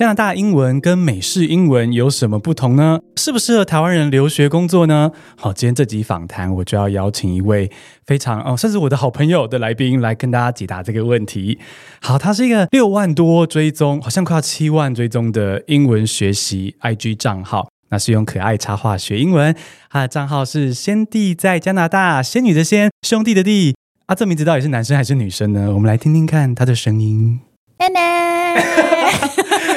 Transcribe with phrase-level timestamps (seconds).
[0.00, 3.00] 加拿大英文跟美式英文有什么不同呢？
[3.16, 5.12] 适不适合台湾人留学工作呢？
[5.36, 7.70] 好，今天这集访谈我就要邀请一位
[8.06, 11.58] 非常哦，甚至我的好朋友的来宾来跟大家解答这个问题。
[12.00, 19.54] 好，他是一个六万多追踪，好像快要七万追踪的英文学习 IG 账号，那是用可爱插画学英文。
[19.90, 23.74] 他的账号是仙弟在加拿大，仙女的仙，兄弟的弟。
[24.06, 25.70] 啊，这名字到底是男生还是女生呢？
[25.74, 27.40] 我们来听听看他的声音。
[27.78, 28.54] 奶奶，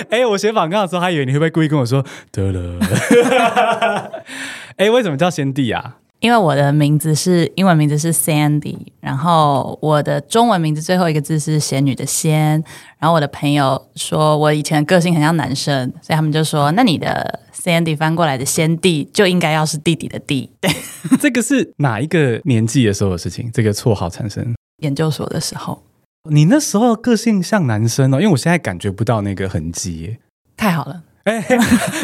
[0.12, 2.80] 哎，我写访纲的时候，还以为你会不会故意跟我说得了？
[4.78, 5.98] 哎，为什么叫先帝啊？
[6.20, 12.64] 因为我的名字是英文名字是 Sandy，然后我的中文名字最后一个字是仙女的仙。
[12.98, 20.50] 然后我的朋友说我以前个性很像男生，所以他们就说，那你的 Sandy 翻过来的先帝就应该要是弟弟的弟。
[20.62, 20.72] 对，
[21.20, 23.52] 这个是哪一个年纪的时候的事情？
[23.54, 24.56] 这个绰号产生？
[24.78, 25.84] 研究所的时候。
[26.30, 30.20] 你那时候个性像男生哦，因为我现在感觉不到那个痕迹耶。
[30.56, 31.42] 太好了， 哎，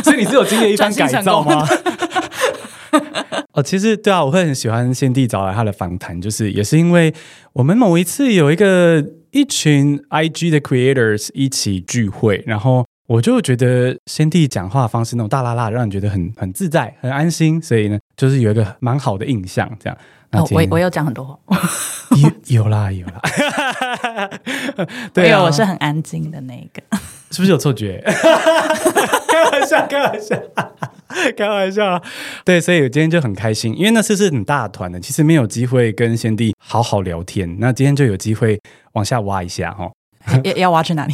[0.04, 1.66] 所以你是有经历一番改造吗？
[3.54, 7.14] 哦，其实对啊，我会很喜欢先帝找来他的访谈，就是也是因为
[7.54, 19.98] 我们某一次有一个一群 IG 的 creators 一起聚会，然后我就觉得先帝讲话方式那种大啦啦，让人觉得很很自在、很安心，所以呢，就是有一个蛮好的印象，这样。
[20.32, 21.60] 哦，我我有讲很多话，
[22.48, 23.20] 有有啦有啦，
[25.14, 26.82] 对啊，我是很安静的那个，
[27.32, 28.02] 是不是有错觉？
[28.06, 30.36] 开玩笑，开玩笑，
[31.36, 32.02] 开玩笑。
[32.46, 38.60] 对，所以我今天就很开心，因为那次是很大团的，其实没有机会跟先帝好好聊天，那今天就有机会
[38.94, 39.90] 往下挖一下哈。
[40.44, 41.14] 要要挖去哪里？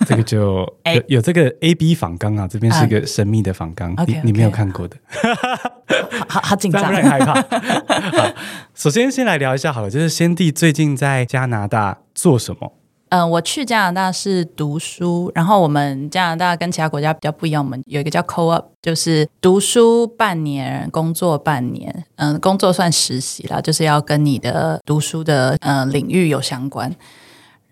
[0.06, 0.38] 这个就
[0.84, 4.96] 有有这个 A B 仿纲啊，这边是一个神秘的仿纲，你.你没有看过的，
[6.28, 7.34] 好好紧张，让人害怕。
[8.16, 8.34] 好，
[8.74, 12.72] 首先先来聊一下好了，就是先帝最近在加拿大做什么？
[13.08, 22.04] 嗯、呃，我去加拿大是读书，然后我们加拿大跟其他国家比较不一样，我们有一个叫 co-op，就是读书半年，工作半年。
[22.16, 26.92] 嗯、呃，工作算实习啦，就是要跟你的读书的呃领域有相关。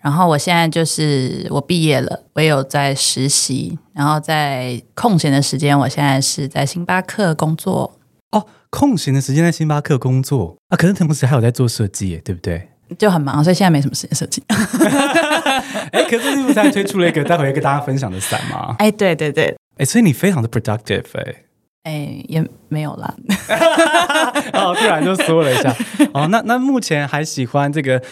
[0.05, 7.99] 然后我现在就是我毕业了，我也有在实习，然后在空闲的时间，我现在是在星巴克工作。
[8.33, 12.69] 哦，空闲的时间在星巴克工作啊，可是同时还有在做设计耶，对不对？
[12.99, 14.43] 就很忙，所以现在没什么时间设计。
[15.91, 18.77] 哎，可是你不是还推出了一个待会要跟大家分享的伞吗？
[18.79, 21.35] 哎，对对对，哎，所以你非常的 productive 哎，
[21.85, 23.15] 哎，也没有啦。
[24.53, 25.75] 哦，突然就说了一下。
[26.13, 28.03] 哦，那那目前还喜欢这个？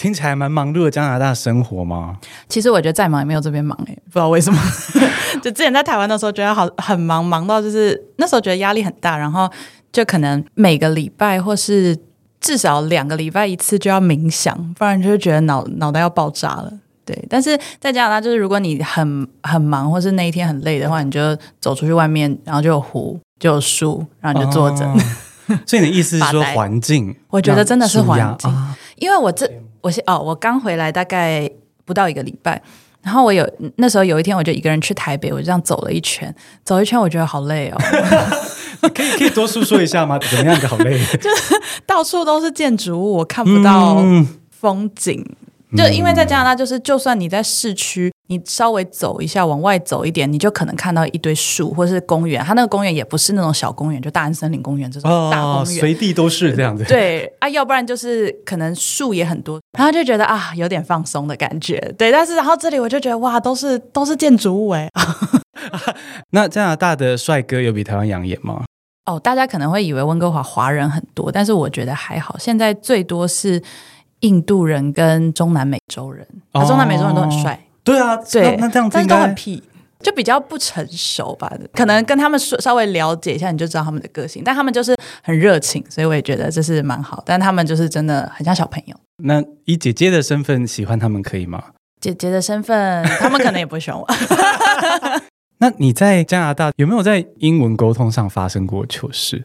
[0.00, 2.16] 听起来蛮忙碌的加拿大生活吗？
[2.48, 4.58] 其实我觉得再忙也没有这边忙哎，不知道为什么。
[5.42, 9.46] 就之前在台湾的时候觉得好很忙，忙到就是那时候觉得压力很大，然后
[9.92, 11.94] 就可能每个礼拜或是
[12.40, 16.72] 至少两个礼拜一次就要冥想，不然就会觉得脑脑袋要爆炸了。
[17.04, 24.86] 对，但是在加拿大就是如果你很很忙或是那一天很累的话，你就走出去外面，然后就有湖就有树，然后你就坐着。
[24.86, 24.96] 哦、
[25.66, 27.14] 所以你的意思是说环境？
[27.28, 29.46] 我觉得真的是环境，啊、因为我这。
[29.80, 31.50] 我先哦，我刚回来大概
[31.84, 32.60] 不到一个礼拜，
[33.02, 37.78] 然后我有那时候有一天我就一个人去台北，我就这样走了一圈，走一圈我觉得好累哦。
[38.94, 40.18] 可以可以多诉说一下吗？
[40.18, 40.98] 怎么样子好累？
[41.20, 41.54] 就是
[41.86, 44.02] 到处都是建筑物，我看不到
[44.50, 45.24] 风景。
[45.28, 45.36] 嗯
[45.76, 52.42] 就因为在加拿大，就是就算你在市区，你稍微走一下，往外走一点，你就可能看到一堆树，或者是公园。
[52.44, 56.82] 它那个公园也不是那种小公园，就大安森林公园这种大公园，哦，随地都是这样子。
[56.90, 61.78] 对啊，要不然就是可能树也很多，然后就觉得啊，有点放松的感觉。
[61.96, 64.88] 对，但是然后这里我就觉得哇，都是都是建筑物哎。
[66.32, 68.64] 那加拿大的帅哥有比台湾养眼吗？
[69.06, 73.62] 哦，大家可能会以为温哥华华人很多，但是我觉得还好，现在最多是。
[74.20, 77.66] 印度人跟中南美洲人，啊，中南美洲人都很帅。
[77.82, 79.62] 对啊，对，那这样子但是都很屁，
[80.00, 81.50] 就比较不成熟吧。
[81.72, 84.42] 可能跟他们说稍微了解一下，你就知道他们的个性。
[84.44, 87.22] 但他们就是很热情，所以我也觉得这是蛮好。
[87.24, 88.94] 但他们就是真的很像小朋友。
[89.24, 91.62] 那以姐姐的身份喜欢他们可以吗？
[92.00, 94.06] 姐姐的身份， 他们可能也不会喜欢我。
[95.58, 99.44] 那你在加拿大有没有在英文沟通上发生过糗事？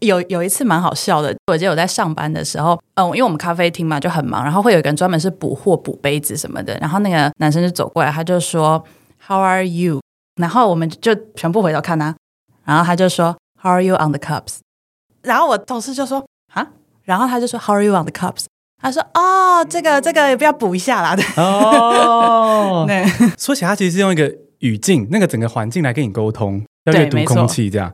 [0.00, 8.82] 有有一次蛮好笑的，我记得我在上班的时候，嗯，因为我们咖啡厅嘛就很忙，然后会有一个人专门是补货、补杯子什么的，然后那个男生就走过来，他就说
[9.26, 10.00] How are you？
[10.40, 12.14] 然后我们就全部回头看他，
[12.64, 14.58] 然后他就说 How are you on the cups？
[15.22, 16.24] 然后我同事就说
[16.54, 16.66] 啊，
[17.04, 18.46] 然后他就说 How are you on the cups？
[18.82, 23.04] 他说哦，这个这个也不要补一下啦，对哦， 对，
[23.36, 27.92] 说起来他其实是用一个语境，那个整个环境来跟你沟通，要阅读空气这样。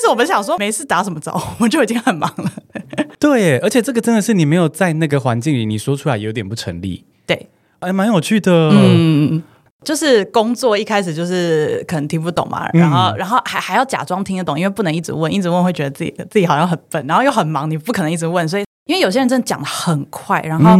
[0.00, 2.52] 是我们想说没事打什么招呼， 我就已经很忙了。
[3.20, 7.04] 对，而且这个真的是你没有在那个环境里，你说出来有点不成立。
[7.26, 7.48] 对，
[7.80, 8.70] 哎蛮有趣的。
[8.72, 9.42] 嗯，
[9.84, 18.64] 就是工作一开始就是可能听不懂嘛，然后、嗯、然后还还要假装听得懂，因为不能一直问，一直问会觉得自己自己好像很笨，然后又很忙，你不可能一直问，所以。
[18.86, 20.76] 因为有些人真的讲的很快，然后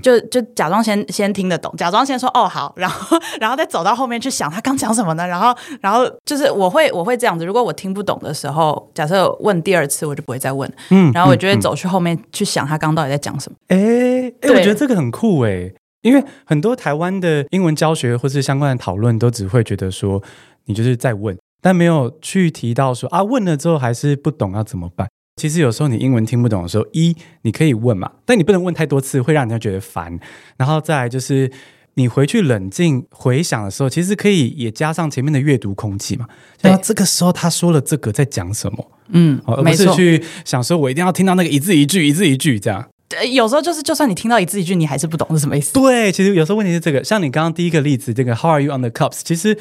[0.00, 5.26] 就就假装先先听得懂，假装先说哦好，然后 然后再走到后面去想他刚讲什么呢？
[5.26, 13.56] 然后然后就是我会我会这样子，如果我听不懂的时候，假设问第二次，我就不会再问，嗯，然后我就会走去后面去想他刚到底在讲什么。
[13.68, 15.72] 哎哎、嗯，我觉得这个很酷哎，
[16.02, 20.22] 因为很多台湾的英文教学或是相关的讨论，都只会觉得说
[20.66, 25.08] 你就是在问，但没有去提到说啊问了之后还是不懂要怎么办。
[25.40, 30.20] 其实有时候你英文听不懂的时候，一你可以问嘛，但你不能问太多次，会让人家觉得烦。
[30.58, 31.50] 然后再来就是
[31.94, 36.26] 你回去冷静回想的时候，其实可以也加上前面的阅读空气嘛。
[36.60, 38.92] 那这个时候他说了这个在讲什么？
[39.08, 42.86] 嗯，而不是去想说我一定要听到那个一字一句一字一句这样。
[43.08, 45.72] 对，有时候就是就算你听到一字一句，你还是不懂是什么意思。
[45.72, 49.20] 对，其实有时候问题是这个，像你刚刚第一个例子，这个 How are you on the cups？
[49.24, 49.58] 其实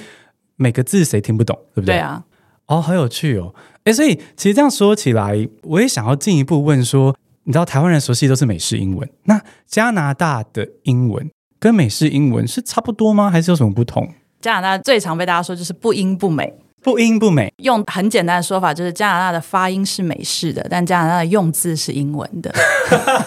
[0.57, 1.95] 每个字谁听不懂，对不对？
[1.95, 2.23] 对啊。
[2.69, 3.53] 哦，好有趣哦。
[3.85, 11.29] 诶，所以其实这样说起来，我也想要进一步问说，你知道台湾人熟悉都是美式英文，那加拿大的英文
[11.59, 13.29] 跟美式英文是差不多吗？
[13.31, 14.07] 还是有什么不同？
[14.39, 17.51] 加拿大最常被大家说就是不英不美，不英不美。
[17.63, 22.53] 用很简单的说法，就是加拿大的发音是美式的，但加拿大的用字是英文的。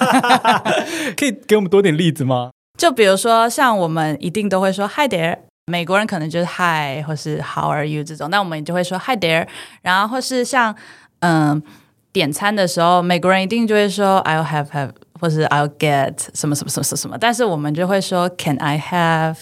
[1.16, 2.50] 可以给我们多点例子吗？
[2.78, 5.38] 就比如说，像我们一定都会说 Hi there。
[5.66, 9.46] 美国人可能就是 Hi 或是 How are you 这种，那我们就会说 Hi there。
[9.82, 10.74] 然后或是像
[11.20, 11.62] 嗯
[12.12, 19.36] 点餐的时候，美国人一定就会说 I'll have have 或是 I'll get 什么什么什么什么什么，但是我们就会说 Can I have？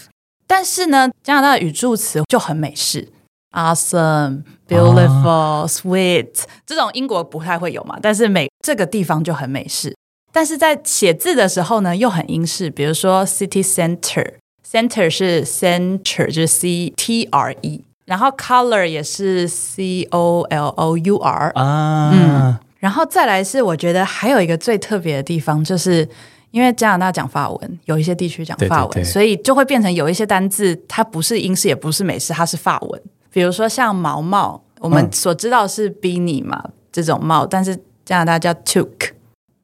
[0.46, 3.08] 但是呢，加拿大的语助词就很美式
[3.52, 9.96] ，Awesome、Beautiful、啊、Sweet 这种英国不太会有嘛，但是美这个地方就很美式。
[10.32, 14.34] 但是在写字的时候呢，又很英式，比如说 City Center。
[14.70, 26.08] Center 是 center，就是 C T R E，然后 color 也是 C O L O U R 啊，嗯，然后再来是我觉得还有一个最特别的地方，就是
[26.52, 33.02] 因为加拿大讲法文，有一些地区讲法文，对对对，所以就会变成有一些单字它不是英式也不是美式，它是法文。
[33.32, 39.11] 比如说像毛毛，我们所知道是 beanie 嘛，嗯，这种帽，但是加拿大叫 toque。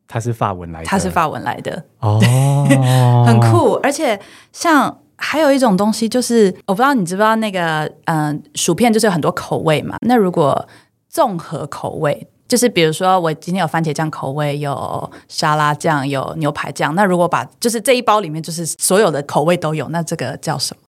[0.09, 2.21] 它是法文来的，它是法文来的哦，
[3.27, 3.75] 很酷。
[3.83, 4.19] 而且
[4.53, 9.97] 像还有一种东西，就是我不知道你知不知道那个，嗯、呃，薯片就是有很多口味嘛。
[10.03, 10.69] 那如果
[11.09, 16.95] 综合口味，就是比如说我今天有番茄酱口味，有沙拉酱，有牛排酱。
[16.95, 20.83] 那如果把就是这一包里面就是所有的口味都有，那这个叫什么？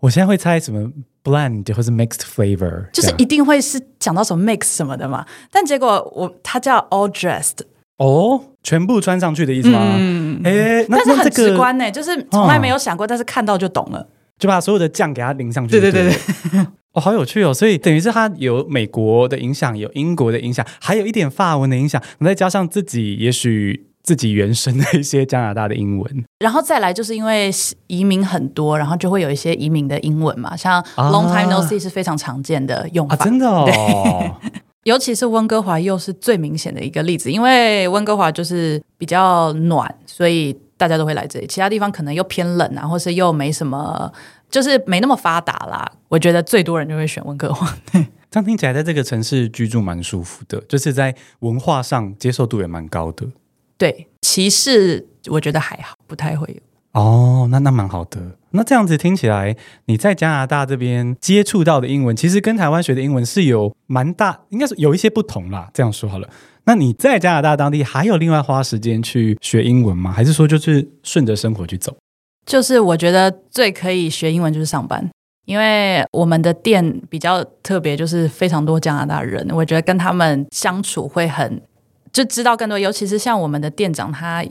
[0.00, 0.90] 我现在会猜什么
[1.22, 5.26] blend 或是 mixed flavor，就是一定会是讲到什么 mix 什么的嘛。
[5.50, 7.58] 但结果我它叫 all dressed。
[8.02, 9.78] 哦，全部穿上去的意思吗？
[9.96, 14.08] 嗯，哎，但是很直观呢，就是从来没有想过，但是看到就懂了，
[14.38, 15.78] 就把所有的酱给它淋上去。
[15.78, 16.60] 对对对对，
[16.94, 17.54] 哦，好有趣哦！
[17.54, 27.50] 所以等于是它有美国的影响，有英国的影响，还有一点法文的影响，再加上自己也许自己原生的一些加拿大的英文，然后再来就是因为
[27.86, 34.36] 移民很多，然后就会有一些移民的英文嘛，像 long time no see 是非常常见的用法，真的哦。
[34.84, 41.46] 尤其是温哥华又是最明显的一个例子，因为温哥华就是比较暖，所以大家都会来这里。
[41.46, 44.12] 其他地方可能又偏冷啊，或是又没什么，
[44.50, 45.90] 就是没那么发达啦。
[46.08, 47.72] 我觉得最多人就会选温哥华。
[48.30, 53.26] 这样听起来，在这个城市居住蛮舒服的，就是在文化上接受度也蛮高的。
[53.76, 56.60] 对，歧视我觉得还好，不太会有。
[56.92, 58.20] 哦，那那蛮好的。
[58.50, 59.56] 那这样子听起来，
[59.86, 65.70] 你在加拿大这边接触到的英文，其实跟台湾学的英文是有蛮大，应该是有一些不同啦。
[65.72, 66.28] 这样说好了，
[66.64, 70.12] 那你在加拿大当地还有另外花时间去学英文吗？
[70.12, 71.96] 还是说就是顺着生活去走？
[72.44, 75.08] 就是我觉得最可以学英文就是上班，
[75.46, 81.62] 因为我们的店比较特别，就是非常多加拿大人，我觉得跟他们相处会很
[82.12, 84.44] 就知道更多，尤其是像我们的店长他。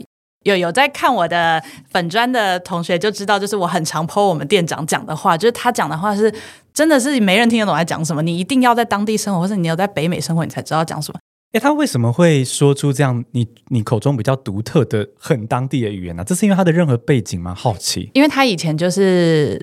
[0.44, 6.32] 有有在看我的粉砖的同学就知道，就是我很常 po 我们店长讲的话，就是他讲的话是
[6.72, 8.22] 真的是没人听得懂在讲什么。
[8.22, 11.18] 你一定要在当地生活，或者你有在北美生活，你才知道讲什么。
[11.52, 16.24] 诶，他为什么会说出这样你你口中比较独特的很当地的语言呢？
[16.24, 17.54] 这是因为他的任何背景吗？
[17.54, 18.10] 好奇。
[18.14, 19.62] 因为他以前就是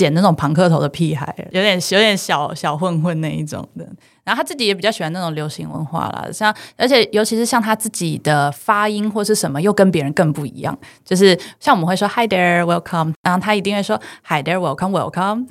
[0.00, 3.86] 剪那种庞克头的屁孩，有点有点小小混混那一种的。
[4.24, 10.78] 然后他自己也比较喜欢那种流行文化啦，像而且尤其是像他自己的发音或是什么，又跟别人更不一样。
[11.04, 15.46] 就是像我们会说 Hi there, welcome，然后他一定会说 Hi there, welcome, welcome。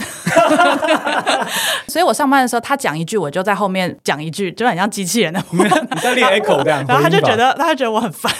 [1.87, 5.43] 所以我上班的时候，他讲一句，我就在后面讲一句，就很像机器人的。
[5.51, 8.31] 你在练 echo 这样， 然后他就觉得，他就觉得我很烦。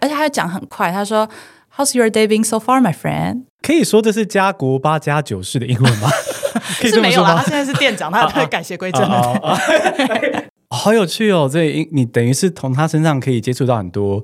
[0.00, 1.28] 而且他就讲很快，他说
[1.76, 3.44] How's your day been so far, my friend？
[3.62, 6.10] 可以说这是家国八加九式的英文吗？
[6.80, 7.30] 可以这么说吗？
[7.30, 9.58] 是没有啊，他现在是店长，他 他改邪归正了。
[10.70, 11.48] 好有趣哦！
[11.50, 14.22] 这你等于是从他身上可以接触到很多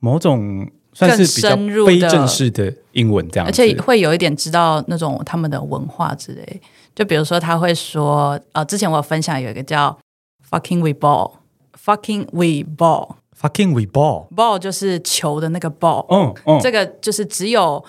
[0.00, 6.60] 某种算是比较非正式的英文，这样，而且会有一点知道那种他们的文化之类。
[6.94, 9.96] 就比如说他会说，呃，之前我有分享有一个叫
[10.50, 12.64] “fucking we ball”，“fucking we
[13.48, 16.06] ball”，“fucking we ball”，“ball” 就是球的那个 ball。
[16.08, 17.84] 嗯嗯，这个就是只有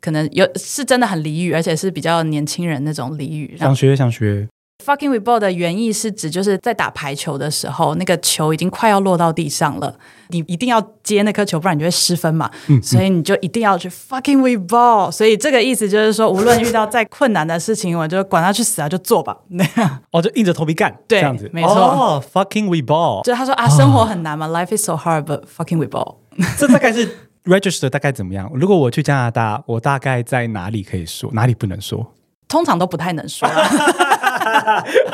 [0.00, 3.56] 可能有是真的很俚语，而且是比较年轻人那种俚语。
[3.58, 4.48] 想学想学。
[4.84, 9.94] Fucking with ball 的原意是指就是在打排球的时候，那个球已经快要落到地上了，
[10.28, 12.50] 你一定要接那颗球，不然你就会失分嘛。
[12.68, 15.10] 嗯嗯，所以你就一定要去 fucking with ball。
[15.10, 19.36] 所以这个意思就是说，无论遇到再困难的事情，我就管他去死啊，就做吧。
[19.48, 21.74] 那 样哦，就硬着头皮干，对，这样子没错。
[21.74, 23.22] 哦，fucking with ball。
[23.22, 26.16] 就他说啊，生活很难嘛，哦，life is so hard，but fucking with ball。
[26.58, 27.08] 这大概是
[27.44, 28.50] register 大概怎么样？
[28.54, 32.14] 如果我去加拿大，我大概在哪里可以说，哪里不能说？
[32.48, 33.48] 通常都不太能说。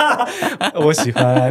[0.75, 1.51] 我喜欢，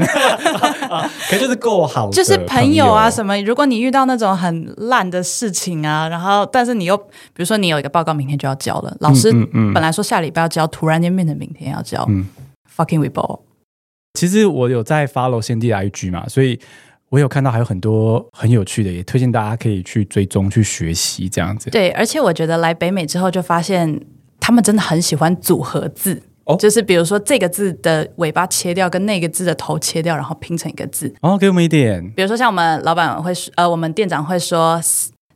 [1.29, 3.39] 可就是够好，就是朋友啊什么。
[3.41, 7.05] 如果你遇到那种很烂的事情啊，然后但是你又比
[7.37, 9.31] 如说你有一个报告明天就要交了，老师
[9.73, 12.05] 本来说下礼拜要交，突然间变成明天要交。
[12.09, 12.25] 嗯
[12.75, 13.41] ，fucking we ball。
[14.13, 16.59] 其实我有在 follow 先帝 IG 嘛，所以
[17.09, 21.69] 我有看到还有很多很有趣的，也推荐大家可以去追踪去学习这样子。
[21.69, 24.01] 对，而且我觉得来北美之后就发现
[24.39, 26.23] 他们真的很喜欢组合字。
[26.45, 31.13] 哦，就是比如说这个字的尾巴切掉，跟那个字的头切掉，然后拼成一个字。
[31.21, 32.07] 哦，给我们一点。
[32.15, 34.79] 比如说像我们老板会说，呃，我们店长会说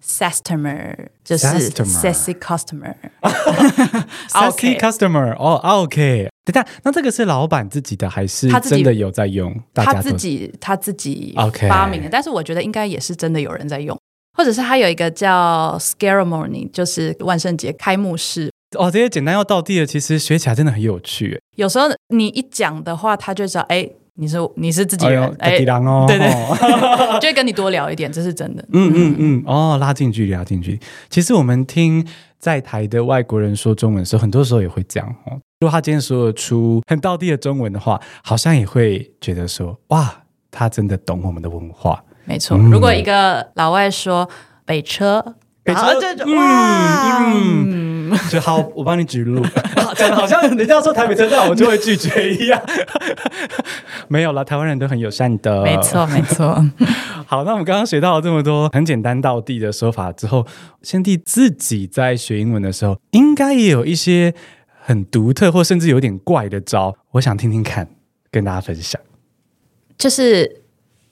[0.05, 2.93] “customer”，就是 “sexy customer”。
[4.29, 6.29] sexy customer，哦，OK。
[6.45, 9.55] 等下，那这个是老板自己的，还是他真的有在用？
[9.73, 11.33] 他自己他自己
[11.67, 13.97] 发明的但是我觉得应该也是真的有人在用，
[14.37, 18.51] 或者是他有一个叫 scaremony 就是万圣节开幕式。
[18.77, 21.41] 哦，这些简单又到地的，其实学起来真的很有趣。
[21.55, 26.29] 有时候你一讲的话，他就知道，哎，你是你是自己人，哎，地狼哦，对 对，
[27.19, 28.63] 就会跟你多聊一点，这是真的。
[28.71, 30.79] 嗯嗯嗯，哦，拉近距离，拉近距离。
[31.09, 32.05] 其实我们听
[32.37, 35.39] 在台的外国人说中文的时候，很多时候也会讲哦。
[35.59, 42.03] 如果他今天说得出很到地的中文的话，好像也会觉得说，哇，他真的懂我们的文化。
[42.25, 44.29] 没错，嗯、如果一个老外说
[44.63, 45.35] 北车。
[45.61, 47.98] 北车这种哇，嗯，
[48.29, 49.41] 就好，我帮你指路，
[49.95, 52.61] 讲的好像 人家说台北车站，我就会拒绝一样。
[54.07, 56.63] 没有了，台湾人都很友善的，没错，没错。
[57.25, 60.45] 好，那我们刚刚学到了这么多很简单到地的说法之后，
[60.81, 64.33] 先帝自己在学英文的时候，应该也有一些
[64.81, 67.87] 很独特或甚至有点怪的招，我想听听看，
[68.31, 68.99] 跟大家分享。
[69.97, 70.61] 就是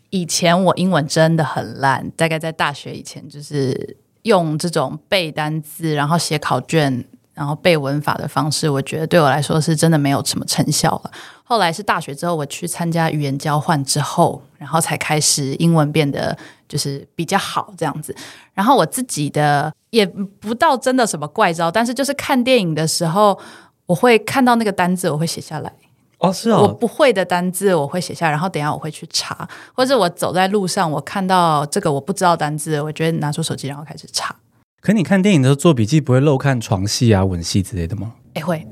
[0.10, 3.98] 以前我英文真的很烂，大概在大学以前就是。
[4.28, 7.04] 用这种背单字，然后写考卷，
[7.34, 11.12] 然后背文法的方式，我觉得对我来说是真的没有什么成效了。
[11.44, 18.16] 后来是大学之后，我去参加语言交换之后，然后才开始英文变得就是比较好这样子。
[18.54, 23.40] 然后我自己的也不到真的什么怪招，但是就是看电影的时候，
[23.86, 25.72] 我会看到那个单字，我会写下来。
[26.20, 34.36] 哦，是啊、哦，我不会的单字我会写下，然后等一下我会去查，或者我走在路上，我看到这个我不知道单字，我觉得拿出手机然后开始查。
[34.82, 38.14] 可你看电影的时候做笔记不会漏看床戏啊、吻戏之类的吗？
[38.34, 38.66] 哎，会。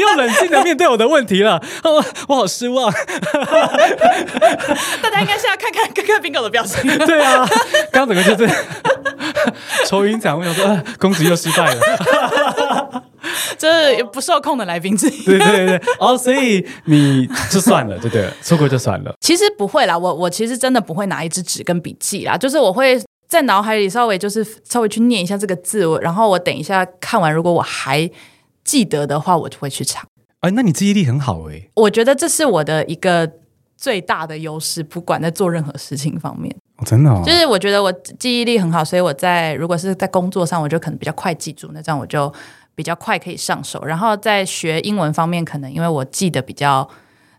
[0.00, 2.90] 你又冷静的面对我的问题了，哦、 我好失望。
[5.02, 6.80] 大家应该是要看看看看 Bingo 的表情。
[7.06, 7.46] 对啊，
[7.92, 8.48] 刚整个就是
[9.86, 13.04] 愁云惨雾，我说、呃、公子又失败了。
[13.58, 15.24] 这是不受控的来宾之一。
[15.24, 19.14] 对对对，哦，所以你就算了，对对，错过就算了。
[19.20, 28.10] 其实不会啦，我我其实真的不会拿一支纸跟笔记啦，就是我会在脑海里稍微就是稍微去念一下这个字，然后我等一下看完，如果我还
[28.64, 30.06] 记得的话，我就会去查。
[30.40, 31.68] 哎，那你记忆力很好哎。
[31.74, 33.30] 我觉得这是我的一个
[33.76, 36.54] 最大的优势，不管在做任何事情方面。
[36.76, 42.32] 哦，真的哦，就是我觉得我记忆力很好，所以我在如果是在工作上，我就可能比较快记住，那这样我就。
[42.76, 46.88] 比较快可以上手，然后在学英文方面，可能因为我记得比较，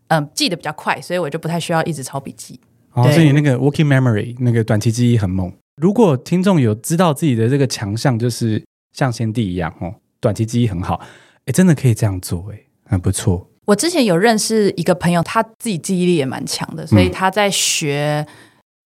[0.10, 2.60] 嗯，记得比较快，所以我就不太需要一直抄笔记。
[2.94, 5.52] 哦，所以那个 working memory 那个短期记忆很猛。
[5.82, 8.64] 如果听众有知道自己的这个强项，就是
[8.94, 11.02] 像先帝一样哦，短期记忆很好，
[11.44, 13.50] 哎，真的可以这样做，哎，很不错。
[13.66, 18.26] 我之前有认识一个朋友，他自己记忆力也蛮强的，所以他在学。
[18.26, 18.34] 嗯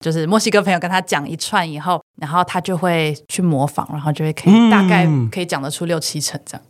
[0.02, 6.62] 就是墨西哥朋友跟他讲一串以后，然后他就会去模仿，然后就会可以大概可以讲得出六七成这样。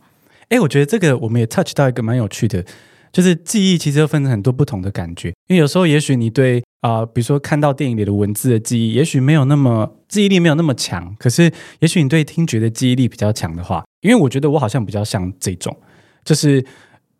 [0.48, 2.64] 哎、嗯，我觉得这个我们也 touch 到一个蛮有趣的，
[3.12, 5.30] 就是记忆其实又分成很多不同的感觉。
[5.48, 15.76] 因为有时候也许你对啊、呃，比如说看到电影里的文字的记忆，也许没有那么记忆力没有那么强，可是也许你对听觉的记忆力比较强的话，因为我觉得我好像比较像这种，
[16.24, 16.64] 就是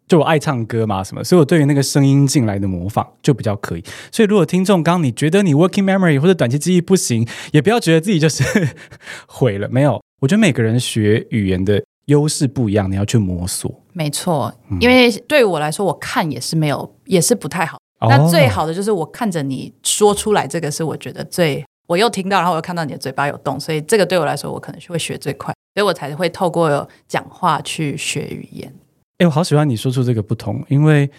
[0.07, 3.85] 就我爱唱歌嘛什么，所以我对于那个声音进来的模仿就比较可以。
[4.13, 8.45] 所以如果听众刚刚你觉得你 working memory 或者短期记忆不行，也不要觉得自己就是
[9.27, 10.01] 毁了，没有。
[10.21, 13.83] 我觉得每个人学语言的优势不一样，你要去摸索。
[13.93, 17.79] 没错，因为对我来说，我看也是没有，也是不太好。
[18.01, 28.73] 那最好的就是我看着你说出来，这个是我觉得最，我又听到，然后我又看到你的嘴巴有动，所以这个对我来说，我可能是会学最快，所以我才会透过讲话去学语言。
[29.19, 31.11] 哎，我好喜欢你说出这个不同，因为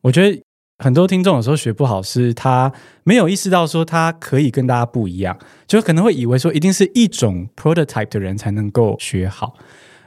[0.00, 0.42] 我觉得
[0.78, 2.72] 很多听众有时候学不好，是他
[3.04, 5.38] 没有意识到说他可以跟大家不一样，
[5.68, 9.54] 就可能会以为说一定是一种 prototype 的人才能够学好。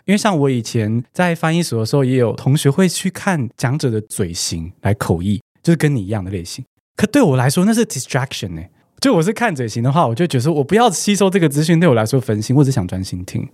[0.03, 5.41] 因为像我以前在翻译所的时候，也有同学会去看讲者的嘴型来口译。
[5.67, 6.63] 就是跟你一样的类型，
[6.95, 8.69] 可对我来说那是 distraction 呢、欸。
[9.01, 13.45] 就我是看嘴型的话，我就觉得说我不要吸收这个资讯，对我来说分心，我只想专心听，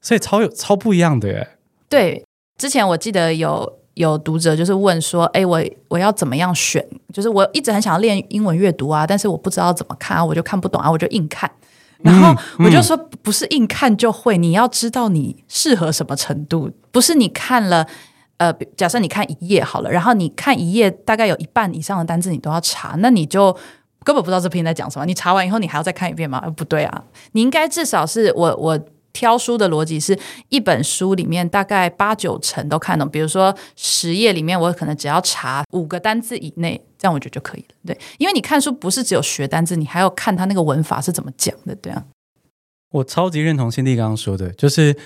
[0.00, 1.48] 所以超有超不一样的、欸。
[1.88, 2.24] 对，
[2.58, 6.84] 之前我记得有有读者就是问说，哎，我我要怎么样选？
[7.12, 11.48] 就是我一直很想要练英文阅读啊，但是我不知道怎么看啊，我就看不懂啊，我就硬看。
[12.00, 17.86] 然后我就说，不是硬看就会，你要知道你适合什么程度，不是你看了。
[18.42, 23.56] 呃，假设你看一页好了，然后你看一页，大概有一半以上的单字你都要查，那你就
[24.02, 25.06] 根本不知道这篇在讲什么。
[25.06, 26.40] 你查完以后，你还要再看一遍吗？
[26.42, 28.76] 呃，不对啊，你应该至少是我我
[29.12, 30.18] 挑书的逻辑是
[30.48, 33.08] 一本书里面大概八九成都看懂。
[33.08, 37.76] 比如说十页里面，我可能只要查五个单字以内，这样我觉得就可以了。
[37.86, 42.02] 对，因为你看书不是只有学单字，你还要看它那个文法是怎么讲的，对啊。
[42.90, 44.96] 我超级认同辛蒂刚刚说的，就是。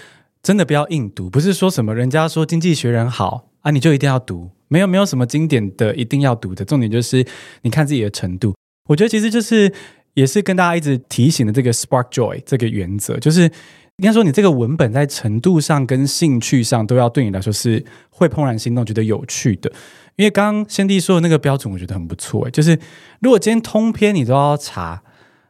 [0.47, 4.49] 真的不要硬读，不是说什么人家说经济学人好啊，你就一定要读。
[4.69, 7.27] 没有没有什么经典的一定要读的，重点就是
[7.63, 8.55] 你看自己的程度。
[8.89, 9.73] 我觉得其实就是
[10.15, 19.69] 也是跟大家一直提醒的这个 spark joy 这个原则，就是应该说你这个文本在程度上跟兴趣上都要对你来说是会怦然心动，觉得有趣的。
[20.15, 22.49] 因为刚刚先帝说的那个标准，我觉得很不错。
[22.51, 22.79] 就是
[23.21, 25.03] 如果今天通篇你都要查，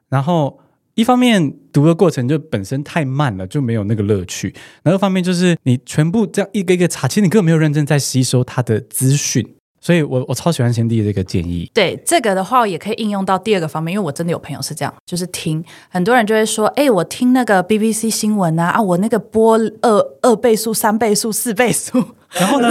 [0.09, 0.61] 然后。
[0.97, 4.51] 一方面读的过程就本身太慢了，就没有那个乐趣；
[4.83, 9.47] 然后方面就是你全部这样一个一个查，其实你根本没有认真在吸收它的资讯。
[9.79, 11.71] 所以我我超喜欢先帝的这个建议。
[11.73, 22.69] 对这个的话，也可以应用到第二个方面，因为我真的有朋友是这样，就是听很多人就会说：“哎，我听那个 BBC 新闻啊，啊，我那个播二二倍速、三倍速、四倍速，然后呢，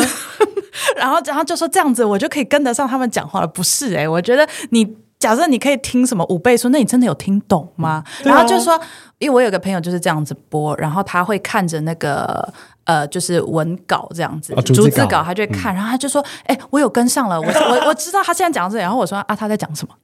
[0.97, 5.04] 然后然后就说这样子，我就可以跟得上他们讲话了。”不是哎，我觉得你。
[5.25, 8.03] 假设你可以听什么五倍速，那你真的有听懂吗？
[8.23, 8.79] 嗯、然后就说，
[9.17, 12.47] 因为我有个朋友就是这样子播，然后他会看着那个
[12.83, 19.95] 呃，就是文稿这样子，哦、逐字稿，他就会看，嗯、然后他就说：“哎、欸，我有跟上了，我我 我知道他现在讲这。”然后我说：“啊，他在讲什么？”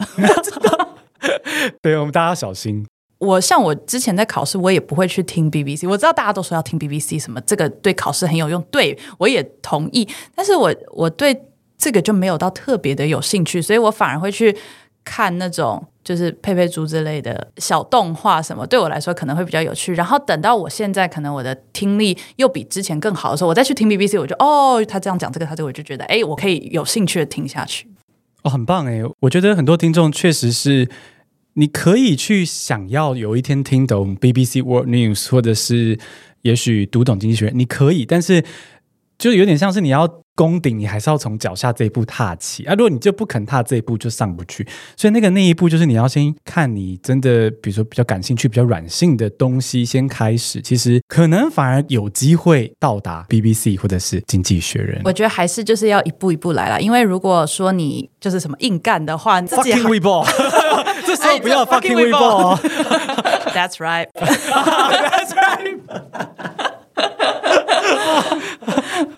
[1.84, 2.84] 对，我们大家要小心。
[3.19, 5.88] 我像我之前在考试，我也不会去听 BBC。
[5.88, 10.07] 我知道大家都说要听 BBC，什么这个对考试很有用，对我也同意。
[10.34, 11.43] 但是我我对
[11.77, 14.57] 这个就没有到特别的有兴趣，所以我反而会去。
[15.03, 19.93] 看那种就是佩佩猪之类的小动画什么，对我来说可能会比较有趣。
[19.93, 27.87] 然后等到我现在可能我的听力又比之前更好的时候，我再去听 BBC，我就哦，他这样讲这个，他这我就觉得哎，我可以有兴趣的听下去。
[28.43, 29.01] 哦，很棒哎！
[29.19, 30.89] 我觉得很多听众确实是，
[31.53, 35.99] 你可以去想要有一天听懂 BBC World News，或者是
[36.41, 38.43] 也许读懂经济学，你可以，但是
[39.17, 40.21] 就有点像是你要。
[40.41, 42.73] 攻顶，你还是要从脚下这一步踏起啊！
[42.73, 44.67] 如果你就不肯踏这一步，就上不去。
[44.97, 54.99] 所以那个那一步，就是你要先看你真的，比如说比较感兴趣、比较软性的东西先开始，其实可能反而有机会到达 BBC 或者是经济学人。
[55.04, 60.25] 我觉得还是就是要一步一步来啦，因为如果说你就是什么硬干的话，你自己 fucking
[61.06, 62.58] 这时候不要 fucking Weibo。
[63.54, 64.08] That's right.
[64.13, 65.11] That's right.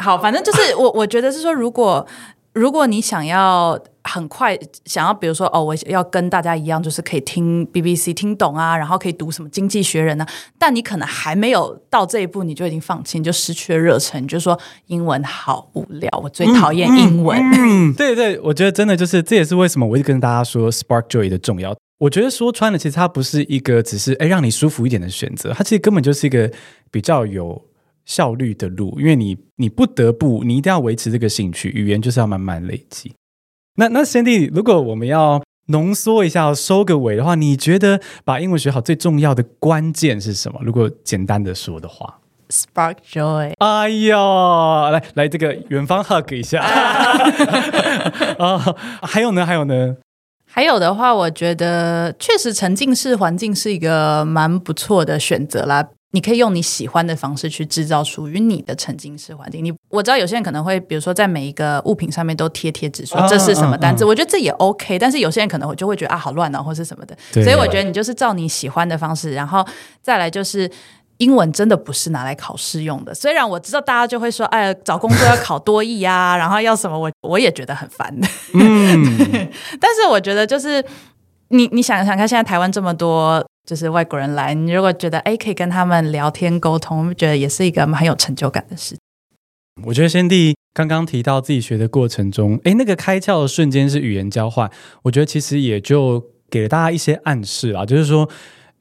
[0.04, 2.06] 好，反正就是 我，我觉得是说，如果
[2.54, 10.26] 如果你想要很快想要，比如说哦，我要跟大家一样，就是可以听 BBC 听懂啊，然后可以读什么《经济学人》呢？
[10.60, 17.40] 但你可能还没有到这一步，你就已经放弃，你就失去了热忱，你就说英文好无聊，我最讨厌英文。
[17.40, 17.58] 嗯嗯
[17.90, 21.76] 嗯、 对对，我觉得真的就是这也是为什么我一直跟大家说 Spark Joy 的重要。
[21.98, 26.52] 我觉得说穿了，其实它不是一个只是哎让你舒服一点的选择，它其实根本就是一个
[26.92, 27.60] 比较有。
[28.06, 33.14] 效率的路，因为你你不得不，你一定要维持这个兴趣，语言就是要慢慢累积。
[33.76, 40.60] 那那 Sandy，如果我们要浓缩一下，收个尾的话，你觉得把英文学好最重要的关键是什么？
[40.64, 43.54] 如果简单的说的话，Spark Joy。
[43.60, 46.62] 哎呀，来来，这个远方 hug 一下
[48.38, 48.76] 啊！
[49.02, 49.96] 还有呢，还有呢。
[50.46, 55.90] 还有的话，我觉得确实沉浸式环境是一个蛮不错的选择啦。
[56.14, 59.66] 你可以用你喜欢的方式去制造属于你的沉浸式环境。
[59.66, 64.04] 你我知道有些人可能会，比如说在每一个物品上面都贴贴纸，说这是什么单字。
[64.04, 67.18] 啊啊啊、我觉得这也 OK，但是有些人可能会就会觉得啊，好乱啊，或是什么的。
[67.32, 69.66] 所以我觉得你就是照你喜欢的方式，然后
[70.04, 70.70] 再来就是
[71.18, 73.12] 英文真的不是拿来考试用的。
[73.16, 78.28] 虽然我知道大家就会说，哎，找工作要考多益啊， 然后要什么，我我也觉得很烦的。
[78.54, 79.04] 嗯，
[79.82, 80.86] 但是我觉得就是
[81.48, 83.44] 你你想想看，现在台湾这么多。
[83.66, 88.98] 就是外国人来，你如果觉得哎，可以跟他们聊天沟通，我觉得也是一个很有成就感的事。
[89.86, 94.70] 我觉得先帝刚刚提到自己学的过程中，哎，那个开窍的瞬间是语言交换，
[95.04, 98.30] 我觉得其实也就给了大家一些暗示啊，就是说，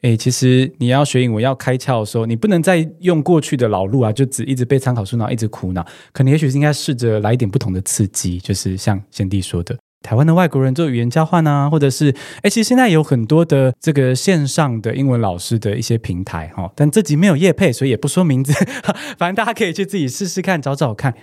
[0.03, 9.79] 哎，其实你要学英文要开窍的时候，你不能再用过去的老路啊，就只一直背参考书，然后一直苦恼，可能也许是应该试着来一点不同的刺激，就是像先帝说的。
[10.03, 18.53] 台湾的外国人做语言交换啊，或者是哎，其实现在有很多的这个线上的英文老师的一些平台哈，但这集没有业配，所以也不说名字，
[19.17, 21.15] 反正大家可以去自己试试看，找找看。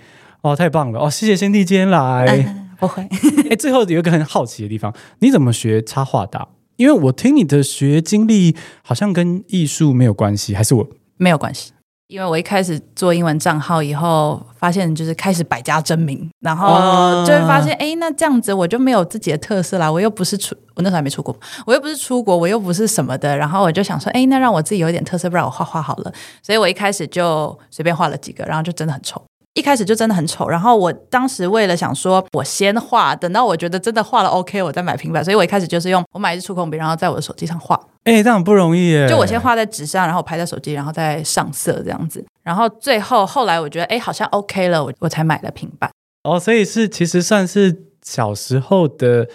[0.42, 2.24] 哦，太棒了哦，谢谢先帝今天来。
[2.26, 3.06] 嗯、不会。
[3.50, 6.48] 哎，最后有一个很好奇的地方，你怎么学插画的？
[6.76, 10.88] 因为我听你的学经历好像跟艺术没有关系，还是我
[11.18, 11.72] 没有关系？
[12.10, 19.90] 因为我一开始做英文账号以后，发现就是开始百家争鸣，然后就会发现，哎、哦，那这样子我就没有自己的特色啦。
[19.90, 21.32] 我又不是出，我那时候还没出国，
[21.64, 23.36] 我又不是出国，我又不是什么的。
[23.36, 26.12] 然后我就想说，哎，那让我自己有一点特色，不然我画画好了。
[26.42, 29.22] 所以我一开始就随便画了几个，然后就真的很丑。
[29.54, 35.24] 一开始就真的很丑，然后我当时为了想说，我先画，等到我觉得真的画了 OK，我再买平板。
[35.24, 37.74] 所以我一开始就是用我买一支触控笔，然后在我的手机上画。
[38.04, 39.08] 哎、欸，这样很不容易耶！
[39.08, 42.24] 就我先画在纸上，然后拍在手机，然后再上色这样子。
[42.42, 45.90] 然后最后后来我觉得，哎，好像 OK 了，我我才买了平板。
[46.22, 49.28] 哦，所以是其实算是小时候的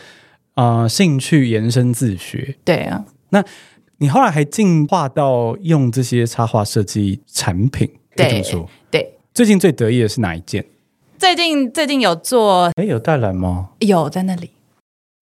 [0.53, 2.57] 啊、呃、兴趣延伸自学。
[2.63, 3.43] 对啊，那
[3.97, 7.91] 你后来还进化到用这些插画设计产品？
[8.15, 8.59] 对，这么说。
[8.61, 8.69] 对。
[9.35, 10.63] 最近最得意的是哪一件？
[11.19, 13.71] 最近最近有做，哎，有带来吗？
[13.79, 14.51] 有在那里。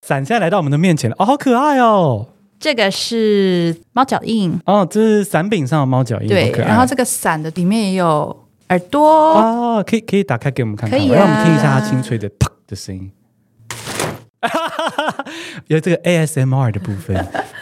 [0.06, 2.28] 伞现在来到我们的面前了，哦，好可爱哦！
[2.60, 6.52] 这个是猫脚印哦，这是伞柄上的猫脚印，对。
[6.52, 13.12] 然后这个伞的里面也有耳朵哦，可以可以打开给我们看看，可以啊，让我们听一下它清脆的啪 的声音。
[15.66, 17.16] 有这个 ASMR 的部分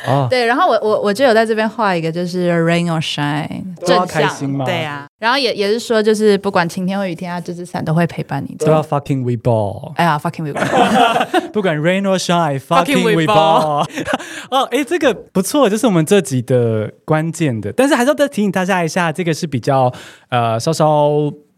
[0.08, 8.56] 哦，对，然后我我我就有在这边画一个，就是 Rain or Shine，正向，对呀、啊，然后也也是说，就是不管晴天或雨天啊，这支伞都会陪伴你。
[8.56, 13.86] 都要 fucking we ball，哎呀，fucking we ball， 不管 Rain or Shine，fucking we ball。
[14.50, 19.92] 哦，哎，这个不错，这是我们这集的关键的，但是还是要再提醒大家一下，这个是比较
[20.30, 21.12] 呃稍稍。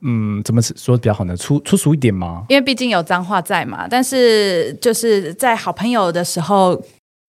[0.05, 1.33] 嗯，怎么说比较好呢？
[1.33, 2.43] 粗粗俗一点吗？
[2.49, 3.87] 因为毕竟有脏话在嘛。
[3.89, 6.77] 但是就是在好朋友的时候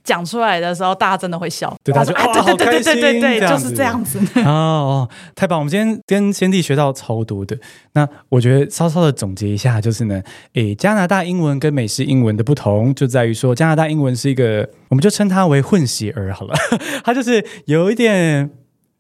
[0.05, 1.75] 讲出来的时候，大家真的会笑。
[1.83, 4.21] 对，大家说哇，好开心，对对对，就是这样子。
[4.45, 5.59] 哦哦，太棒！
[5.59, 7.59] 我们今天跟先帝学到超多的。
[7.95, 16.55] 那我觉得稍稍的总结一下，就是呢，诶，加拿大英文跟美式英文的不同，就在于说加拿大英文是一个，我们就称它为混血儿好了。
[17.03, 18.51] 它就是有一点。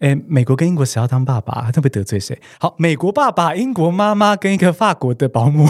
[0.01, 1.71] 哎，美国跟英国谁要当爸爸？
[1.73, 2.38] 他会得罪谁？
[2.59, 5.67] 好，美国爸爸、英国妈妈跟一个法国的保姆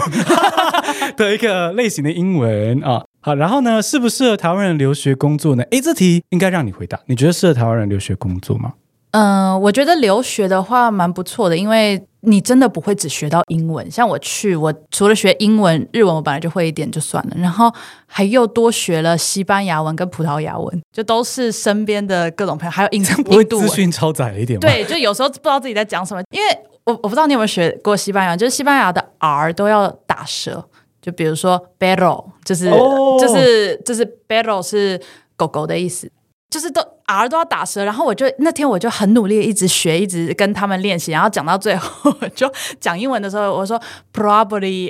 [1.17, 3.03] 的一个类型的英文啊。
[3.21, 5.63] 好，然后呢，适不适合台湾人留学工作呢？
[5.71, 6.99] 诶，这题应该让你回答。
[7.07, 8.73] 你觉得适合台湾人留学工作吗？
[9.11, 13.89] 嗯、呃，我觉得留学的话蛮不错的，因为你真的不会只学到英文。
[13.89, 17.73] 像我去，我除了学英文、日文，我本来就会一点就算了，然后
[18.05, 24.67] 还又多学了西班牙文跟葡萄牙文，就都是身边的各种朋友，还有 印象不会资讯超载了一点吗？
[24.67, 26.47] 对，就有时候不知道自己在讲什么，因为
[26.83, 30.63] 我我不知道你有没有学过西班牙，就是西班牙的 R 都要打舌，
[31.05, 34.99] 就比如说 beryl 就是、哦、就是就是 beryl 是
[35.35, 36.11] 狗狗的意思。
[36.49, 43.77] 就是都 R 都要打舌，然后我就那天我就很努力，一直学，一直跟他们练习，然后讲到最后， 就讲英文的时候，我说
[44.13, 44.89] probably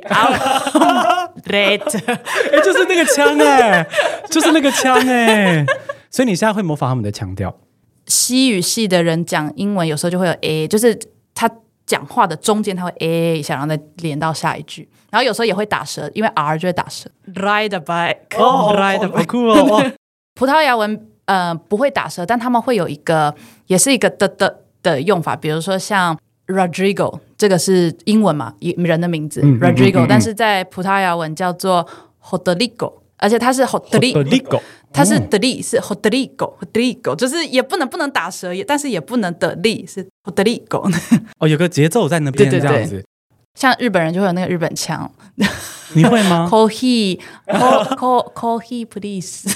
[1.48, 1.82] late，
[2.54, 3.84] 哎，就是那个枪哎，
[4.30, 5.66] 就是那个枪哎，
[6.12, 7.58] 所以你现在会模仿他们的腔调。
[8.06, 11.00] 西语系的人讲英文有时候就会有 a，就是
[11.34, 11.50] 他
[11.86, 17.10] 讲话的中间他会 a 一下，然后再连到下一句，然后有时候也会打舌，因为 r 就会打舌。
[17.34, 19.92] Ride a bike，哦，ride a bike，好酷哦。
[20.36, 21.08] 葡萄牙文。
[21.26, 23.34] 呃，不会打舌，但他们会有一个，
[23.66, 31.84] 也是一个的的的用法，比如说像 Rodrigo，这个是英文嘛，人的名字、嗯、Rodrigo，、但是在葡萄牙文叫做
[32.22, 34.62] Rodrigo，而且它是 Rodrigo，
[34.96, 40.90] 它是的力是 hodrigo hodrigo，就是也不能不能打舌，也但是也不能的力是 hodrigo。
[41.40, 43.04] 哦，有个节奏在那边，这样子。
[43.56, 45.10] 像日本人就会有那个日本腔。
[45.94, 46.48] 你会吗？
[46.52, 49.48] Coffee，co coffee please。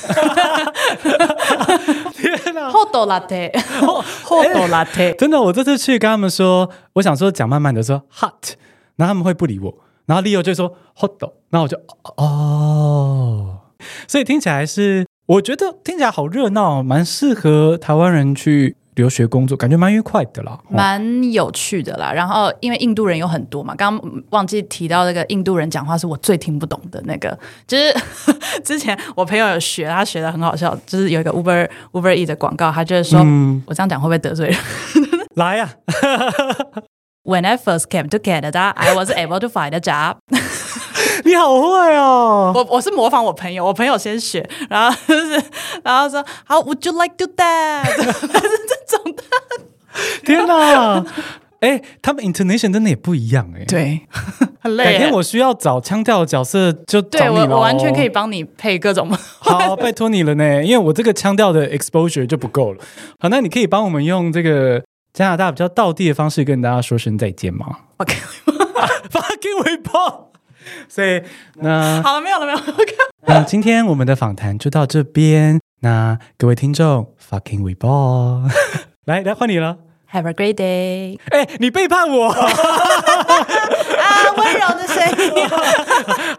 [2.14, 5.16] 天哪！Hot latte，hot latte。
[5.18, 8.54] 真的，我这次去跟他们说，我想说讲慢慢的说 hot，
[8.96, 9.74] 然后他们会不理我，
[10.06, 11.78] 然后 Leo 就说 hot，然后我就
[12.16, 13.60] 哦，
[14.08, 18.76] 所以听起来是，我觉得听起来好热闹，蛮适合台湾人去。
[18.96, 22.12] 留学工作感觉蛮愉快的啦，蛮有趣的啦。
[22.12, 27.96] 然后因为印度人有很多嘛，刚刚忘记提到那个印度人讲话是我最听不懂的那个，就是
[28.62, 34.58] 之前我朋友有学，他学的很好笑，就是有一个 Uber Uber E 的广告，他就是说、嗯、我这样讲会不会得罪人？
[35.36, 36.84] 来呀、啊、
[37.24, 40.18] ！When I first came to Canada, I was able to find a job.
[41.30, 42.52] 你好会哦！
[42.56, 45.40] 我我是模仿我朋友，我朋友先学，然后就是
[45.86, 47.86] 然后说，How would you like to that？
[47.94, 49.24] 是这种的。
[50.26, 51.06] 天哪！
[51.60, 53.64] 哎，他们 intonation 真的也不一样哎。
[53.66, 54.02] 对，
[54.60, 54.86] 很累。
[54.86, 57.46] 改天我需要找腔调的角色，就找你了。
[57.46, 59.12] 对，我我完全可以帮你配各种。
[59.40, 62.84] 好，拜托你了呢，因为我这个腔调的 exposure 就不够了。
[63.20, 64.82] 好，那你可以帮我们用这个
[65.14, 70.29] 加拿大比较道地的方式跟大家说声再见吗？OK，fucking 微博。
[70.90, 71.22] 所以，
[71.56, 72.64] 那好了，没有了，没有了。
[73.28, 75.60] 那今天我们的访谈就到这边。
[75.82, 78.50] 那各位听众，fucking we ball，
[79.06, 79.78] 来来换你了。
[80.12, 81.20] Have a great day。
[81.30, 82.48] 哎，你背叛我啊！
[84.36, 85.48] 温柔的声音。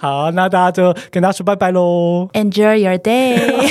[0.01, 2.29] 好，那大家就跟大家说拜拜喽。
[2.33, 3.71] Enjoy your day。